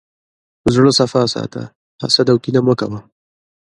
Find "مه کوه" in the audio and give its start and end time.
2.67-2.99